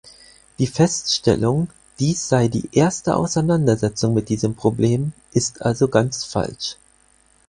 [0.57, 1.69] Die Feststellung,
[1.99, 6.75] dies sei die erste Auseinandersetzung mit diesem Problem, ist also ganz falsch.